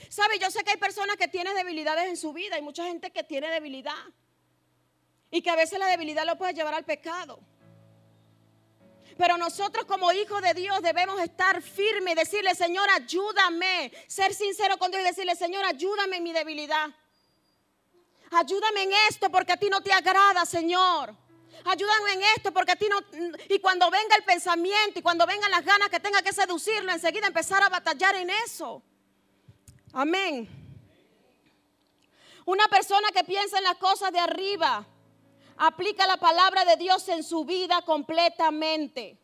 [0.09, 0.39] ¿Sabe?
[0.39, 2.55] Yo sé que hay personas que tienen debilidades en su vida.
[2.55, 3.93] Hay mucha gente que tiene debilidad.
[5.29, 7.39] Y que a veces la debilidad lo puede llevar al pecado.
[9.19, 13.91] Pero nosotros como hijos de Dios debemos estar firmes y decirle, Señor, ayúdame.
[14.07, 16.87] Ser sincero con Dios y decirle, Señor, ayúdame en mi debilidad.
[18.31, 21.13] Ayúdame en esto porque a ti no te agrada, Señor.
[21.65, 22.97] Ayúdame en esto porque a ti no...
[23.49, 27.27] Y cuando venga el pensamiento y cuando vengan las ganas que tenga que seducirlo, enseguida
[27.27, 28.81] empezar a batallar en eso.
[29.91, 30.47] Amén.
[32.45, 34.87] Una persona que piensa en las cosas de arriba,
[35.59, 39.17] aplica la palabra de Dios en su vida completamente.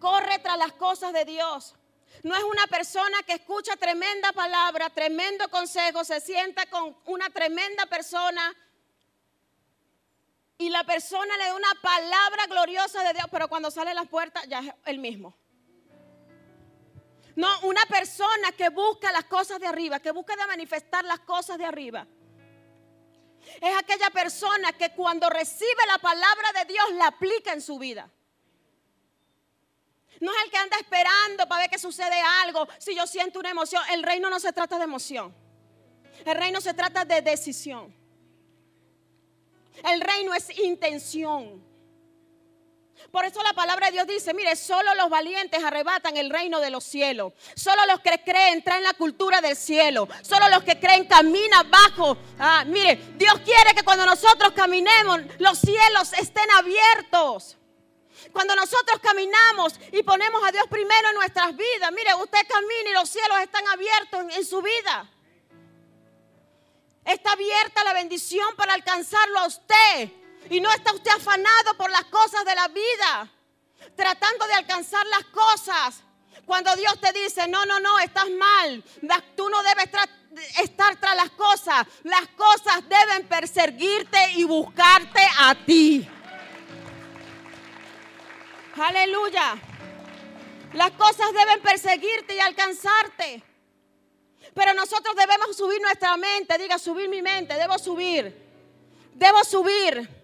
[0.00, 1.76] Corre tras las cosas de Dios.
[2.24, 7.86] No es una persona que escucha tremenda palabra, tremendo consejo, se sienta con una tremenda
[7.86, 8.54] persona
[10.58, 14.08] y la persona le da una palabra gloriosa de Dios, pero cuando sale a las
[14.08, 15.34] puertas ya es el mismo.
[17.36, 21.58] No, una persona que busca las cosas de arriba, que busca de manifestar las cosas
[21.58, 22.06] de arriba.
[23.60, 28.10] Es aquella persona que cuando recibe la palabra de Dios la aplica en su vida.
[30.20, 32.68] No es el que anda esperando para ver que sucede algo.
[32.78, 35.34] Si yo siento una emoción, el reino no se trata de emoción.
[36.24, 37.94] El reino se trata de decisión.
[39.82, 41.69] El reino es intención.
[43.10, 46.70] Por eso la palabra de Dios dice, mire, solo los valientes arrebatan el reino de
[46.70, 47.32] los cielos.
[47.54, 50.08] Solo los que creen traen la cultura del cielo.
[50.22, 52.16] Solo los que creen caminan bajo.
[52.38, 57.56] Ah, mire, Dios quiere que cuando nosotros caminemos, los cielos estén abiertos.
[58.32, 62.92] Cuando nosotros caminamos y ponemos a Dios primero en nuestras vidas, mire, usted camina y
[62.92, 65.10] los cielos están abiertos en, en su vida.
[67.04, 70.19] Está abierta la bendición para alcanzarlo a usted.
[70.48, 73.28] Y no está usted afanado por las cosas de la vida,
[73.94, 76.02] tratando de alcanzar las cosas.
[76.46, 78.82] Cuando Dios te dice, no, no, no, estás mal,
[79.36, 79.90] tú no debes
[80.62, 86.08] estar tras las cosas, las cosas deben perseguirte y buscarte a ti.
[88.76, 89.58] Aleluya.
[90.72, 93.42] Las cosas deben perseguirte y alcanzarte.
[94.54, 96.56] Pero nosotros debemos subir nuestra mente.
[96.58, 97.54] Diga, subir mi mente.
[97.54, 98.34] Debo subir.
[99.14, 100.19] Debo subir.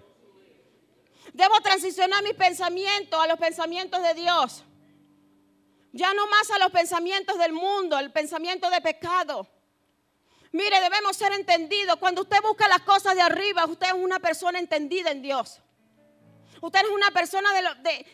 [1.32, 4.64] Debo transicionar mis pensamientos a los pensamientos de Dios.
[5.92, 9.46] Ya no más a los pensamientos del mundo, el pensamiento de pecado.
[10.52, 11.96] Mire, debemos ser entendidos.
[11.96, 15.60] Cuando usted busca las cosas de arriba, usted es una persona entendida en Dios.
[16.60, 17.50] Usted es una persona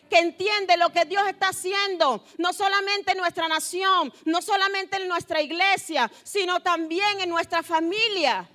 [0.09, 5.07] que entiende lo que Dios está haciendo, no solamente en nuestra nación, no solamente en
[5.07, 8.49] nuestra iglesia, sino también en nuestra familia.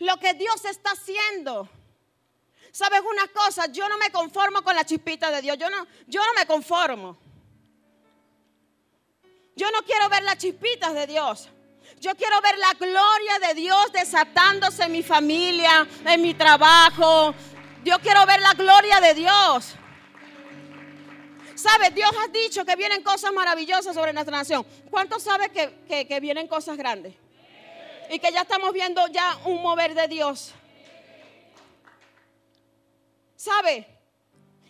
[0.00, 1.68] Lo que Dios está haciendo.
[2.74, 3.66] ¿Sabes una cosa?
[3.66, 5.56] Yo no me conformo con la chispita de Dios.
[5.56, 7.16] Yo no, yo no me conformo.
[9.54, 11.48] Yo no quiero ver las chispitas de Dios.
[12.00, 17.32] Yo quiero ver la gloria de Dios desatándose en mi familia, en mi trabajo,
[17.84, 19.76] yo quiero ver la gloria de Dios.
[21.54, 21.90] ¿Sabe?
[21.90, 24.66] Dios ha dicho que vienen cosas maravillosas sobre nuestra nación.
[24.90, 27.14] ¿Cuántos sabe que, que vienen cosas grandes?
[28.10, 30.54] Y que ya estamos viendo ya un mover de Dios.
[33.44, 33.86] ¿Sabe?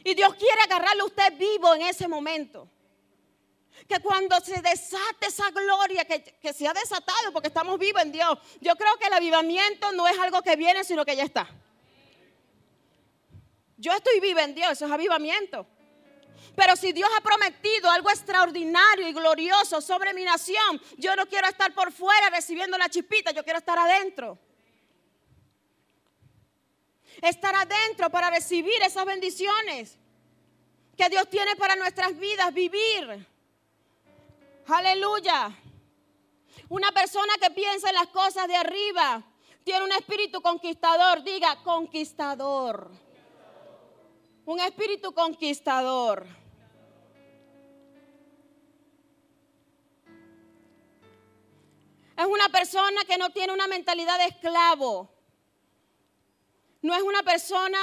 [0.03, 2.69] Y Dios quiere agarrarle a usted vivo en ese momento.
[3.89, 8.37] Que cuando se desate esa gloria que, se ha desatado, porque estamos vivos en Dios,
[8.61, 11.49] yo creo que el avivamiento no es algo que viene, sino que ya está.
[13.77, 15.67] Yo estoy viva en Dios, eso es avivamiento.
[16.57, 21.47] Pero si Dios ha prometido algo extraordinario y glorioso sobre mi nación, yo no quiero
[21.47, 24.39] estar por fuera recibiendo la chispita, yo quiero estar adentro.
[27.25, 29.99] Estar adentro para recibir esas bendiciones.
[30.97, 33.27] que Dios tiene para nuestras vidas, vivir.
[34.69, 35.51] Aleluya.
[36.69, 39.23] Una persona que piensa en las cosas de arriba
[39.65, 41.23] tiene un espíritu conquistador.
[41.25, 42.91] Diga, conquistador.
[44.45, 46.27] Un espíritu conquistador.
[52.17, 55.14] Es una persona que no tiene una mentalidad de esclavo.
[56.85, 57.79] No es una persona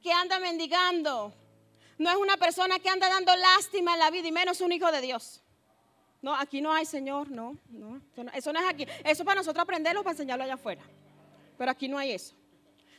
[0.00, 1.34] que anda mendigando.
[1.98, 4.92] No es una persona que anda dando lástima en la vida y menos un hijo
[4.92, 5.42] de Dios.
[6.22, 8.00] No, aquí no hay Señor, no, no.
[8.32, 8.86] Eso no es aquí.
[9.02, 10.80] Eso para nosotros aprenderlo, para enseñarlo allá afuera.
[11.58, 12.36] Pero aquí no hay eso.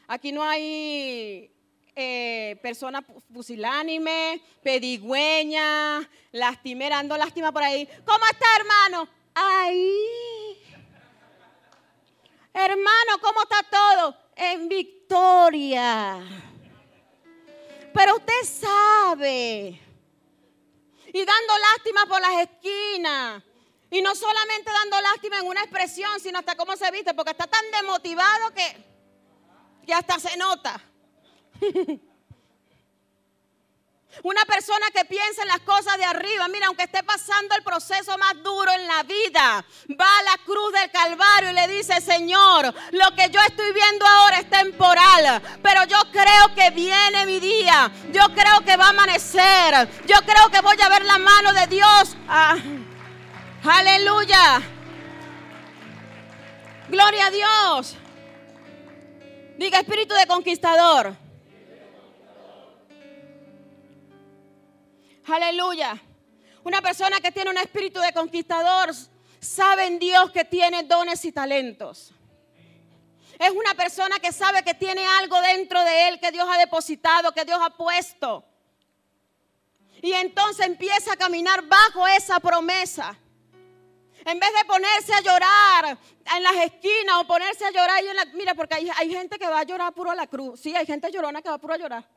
[0.06, 1.50] Aquí no hay
[1.96, 7.88] eh, persona pusilánime, pedigüeña, lastimera, ando lástima por ahí.
[8.06, 9.08] ¿Cómo está, hermano?
[9.34, 10.58] Ahí.
[12.54, 14.21] Hermano, ¿cómo está todo?
[14.44, 16.20] En victoria.
[17.94, 19.80] Pero usted sabe.
[21.14, 23.44] Y dando lástima por las esquinas.
[23.92, 27.46] Y no solamente dando lástima en una expresión, sino hasta cómo se viste, porque está
[27.46, 28.84] tan demotivado que,
[29.86, 30.82] que hasta se nota.
[34.24, 38.18] Una persona que piensa en las cosas de arriba, mira, aunque esté pasando el proceso
[38.18, 39.66] más duro en la vida,
[40.00, 44.06] va a la cruz del Calvario y le dice, Señor, lo que yo estoy viendo
[44.06, 48.90] ahora es temporal, pero yo creo que viene mi día, yo creo que va a
[48.90, 52.16] amanecer, yo creo que voy a ver la mano de Dios.
[52.28, 52.58] Ah,
[53.64, 54.62] aleluya.
[56.90, 57.96] Gloria a Dios.
[59.58, 61.16] Diga espíritu de conquistador.
[65.28, 66.02] Aleluya.
[66.64, 68.92] Una persona que tiene un espíritu de conquistador
[69.40, 72.12] sabe en Dios que tiene dones y talentos.
[73.40, 77.32] Es una persona que sabe que tiene algo dentro de él que Dios ha depositado,
[77.32, 78.46] que Dios ha puesto.
[80.02, 83.18] Y entonces empieza a caminar bajo esa promesa.
[84.24, 85.98] En vez de ponerse a llorar
[86.36, 88.26] en las esquinas o ponerse a llorar en la...
[88.26, 90.60] Mira, porque hay, hay gente que va a llorar puro a la cruz.
[90.60, 92.08] Sí, hay gente llorona que va puro a llorar.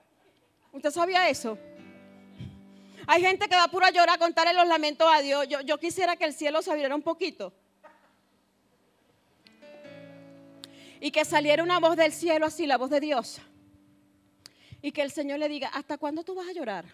[0.73, 1.59] ¿Usted sabía eso?
[3.07, 5.47] Hay gente que va puro a llorar a contarle los lamentos a Dios.
[5.49, 7.53] Yo, quisiera que el cielo se abriera un poquito.
[11.01, 13.41] Y que saliera una voz del cielo así, la voz de Dios.
[14.81, 16.87] Y que el Señor le diga, ¿hasta cuándo tú vas a llorar?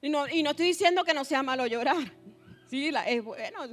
[0.00, 2.12] Y no, y no estoy diciendo que no sea malo llorar.
[2.70, 3.66] Sí, es bueno.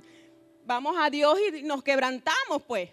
[0.66, 2.90] Vamos a Dios y nos quebrantamos, pues.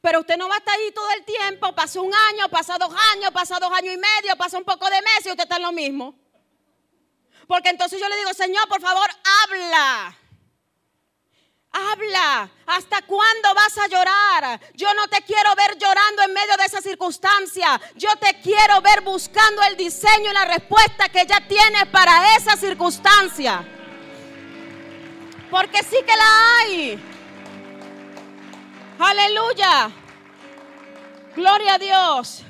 [0.00, 1.74] Pero usted no va a estar ahí todo el tiempo.
[1.74, 5.02] Pasó un año, pasa dos años, pasa dos años y medio, pasa un poco de
[5.02, 6.14] meses y usted está en lo mismo.
[7.46, 9.08] Porque entonces yo le digo, Señor, por favor,
[9.42, 10.16] habla.
[11.72, 12.50] Habla.
[12.66, 14.60] ¿Hasta cuándo vas a llorar?
[14.74, 17.80] Yo no te quiero ver llorando en medio de esa circunstancia.
[17.94, 22.56] Yo te quiero ver buscando el diseño y la respuesta que ya tienes para esa
[22.56, 23.64] circunstancia.
[25.50, 27.09] Porque sí que la hay.
[29.02, 29.90] Aleluya.
[31.34, 32.42] Gloria a Dios.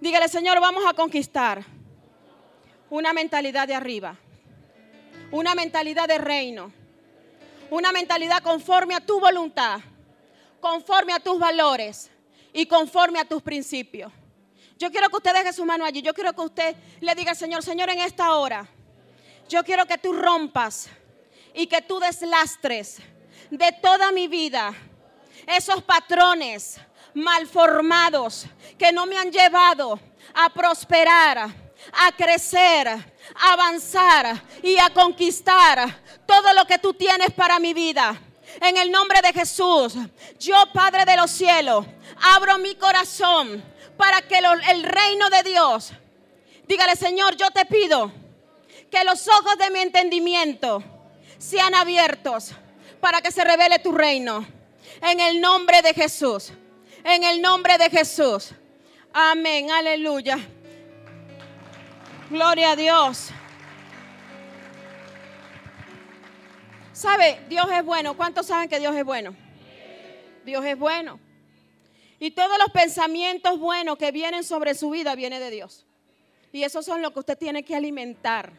[0.00, 1.64] Dígale, Señor, vamos a conquistar
[2.88, 4.16] una mentalidad de arriba,
[5.32, 6.72] una mentalidad de reino,
[7.68, 9.80] una mentalidad conforme a tu voluntad,
[10.60, 12.12] conforme a tus valores
[12.52, 14.12] y conforme a tus principios.
[14.78, 16.00] Yo quiero que usted deje su mano allí.
[16.00, 18.68] Yo quiero que usted le diga, Señor, Señor, en esta hora,
[19.48, 20.88] yo quiero que tú rompas
[21.54, 23.02] y que tú deslastres
[23.50, 24.72] de toda mi vida
[25.46, 26.80] esos patrones
[27.14, 28.46] malformados
[28.78, 29.98] que no me han llevado
[30.34, 37.58] a prosperar, a crecer, a avanzar y a conquistar todo lo que tú tienes para
[37.58, 38.20] mi vida.
[38.60, 39.94] En el nombre de Jesús,
[40.38, 41.86] yo Padre de los cielos,
[42.22, 43.62] abro mi corazón
[43.96, 45.92] para que el reino de Dios,
[46.66, 48.12] dígale Señor, yo te pido
[48.90, 50.82] que los ojos de mi entendimiento
[51.38, 52.52] sean abiertos
[53.00, 54.46] para que se revele tu reino.
[55.02, 56.52] En el nombre de Jesús.
[57.04, 58.52] En el nombre de Jesús.
[59.12, 59.70] Amén.
[59.70, 60.38] Aleluya.
[62.28, 63.30] Gloria a Dios.
[66.92, 67.40] ¿Sabe?
[67.48, 68.16] Dios es bueno.
[68.16, 69.34] ¿Cuántos saben que Dios es bueno?
[70.44, 71.18] Dios es bueno.
[72.18, 75.86] Y todos los pensamientos buenos que vienen sobre su vida vienen de Dios.
[76.52, 78.52] Y esos son los que usted tiene que alimentar.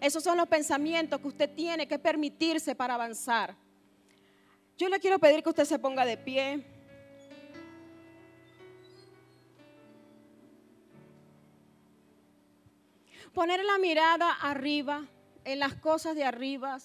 [0.00, 3.54] Esos son los pensamientos que usted tiene que permitirse para avanzar.
[4.76, 6.64] Yo le quiero pedir que usted se ponga de pie.
[13.32, 15.06] Poner la mirada arriba,
[15.44, 16.78] en las cosas de arriba,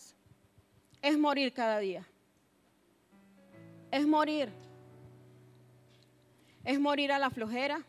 [1.02, 2.06] es morir cada día.
[3.92, 4.50] Es morir.
[6.64, 7.84] Es morir a la flojera.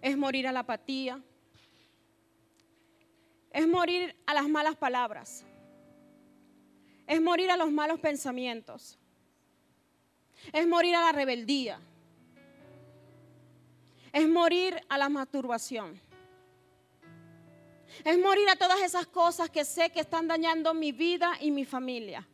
[0.00, 1.20] Es morir a la apatía.
[3.50, 5.44] Es morir a las malas palabras.
[7.06, 8.98] Es morir a los malos pensamientos.
[10.52, 11.80] Es morir a la rebeldía.
[14.12, 16.00] Es morir a la masturbación.
[18.04, 21.64] Es morir a todas esas cosas que sé que están dañando mi vida y mi
[21.64, 22.26] familia.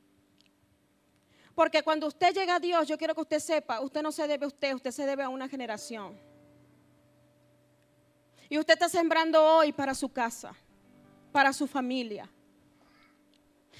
[1.54, 4.44] Porque cuando usted llega a Dios, yo quiero que usted sepa, usted no se debe
[4.44, 6.18] a usted, usted se debe a una generación.
[8.48, 10.54] Y usted está sembrando hoy para su casa,
[11.32, 12.28] para su familia.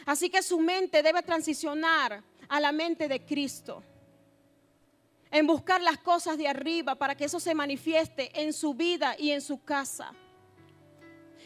[0.07, 3.82] Así que su mente debe transicionar a la mente de Cristo.
[5.30, 9.30] En buscar las cosas de arriba para que eso se manifieste en su vida y
[9.30, 10.12] en su casa.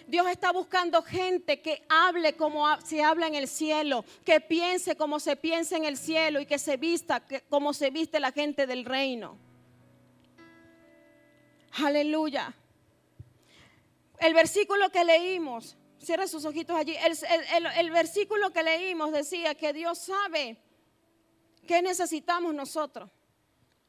[0.07, 5.19] Dios está buscando gente que hable como se habla en el cielo, que piense como
[5.19, 8.85] se piensa en el cielo y que se vista como se viste la gente del
[8.85, 9.39] reino.
[11.83, 12.55] Aleluya.
[14.19, 16.97] El versículo que leímos, cierra sus ojitos allí,
[17.77, 20.57] el, versículo que leímos decía que Dios sabe
[21.67, 23.11] qué necesitamos nosotros.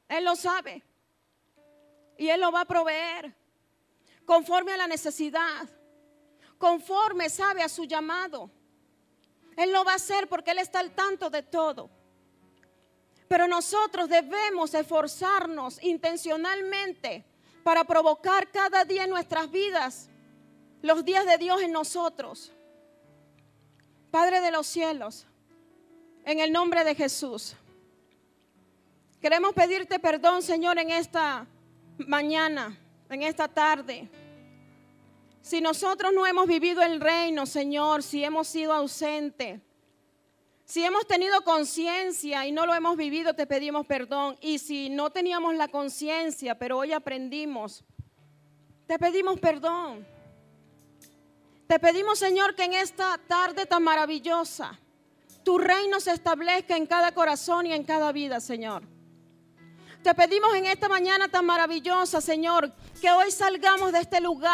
[0.07, 0.83] Él lo sabe.
[2.17, 3.35] Y Él lo va a proveer
[4.25, 5.67] conforme a la necesidad
[6.57, 8.49] conforme sabe a su llamado.
[9.57, 11.89] Él lo va a hacer porque Él está al tanto de todo.
[13.27, 17.25] Pero nosotros debemos esforzarnos intencionalmente
[17.63, 20.09] para provocar cada día en nuestras vidas
[20.85, 22.51] los días de Dios en nosotros.
[24.11, 25.25] Padre de los cielos,
[26.23, 27.55] en el nombre de Jesús,
[29.19, 31.47] queremos pedirte perdón, Señor, en esta
[31.97, 32.77] mañana,
[33.09, 34.07] en esta tarde.
[35.41, 39.61] Si nosotros no hemos vivido el reino, Señor, si hemos sido ausentes,
[40.65, 44.37] si hemos tenido conciencia y no lo hemos vivido, te pedimos perdón.
[44.39, 47.83] Y si no teníamos la conciencia, pero hoy aprendimos,
[48.85, 50.14] te pedimos perdón.
[51.67, 54.79] Te pedimos, Señor, que en esta tarde tan maravillosa,
[55.43, 58.83] tu reino se establezca en cada corazón y en cada vida, Señor.
[60.03, 64.43] Te pedimos en esta mañana tan maravillosa, Señor, que hoy salgamos de este lugar.